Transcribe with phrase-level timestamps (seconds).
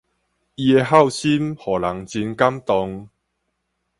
[0.55, 3.07] 伊的孝心予人真感動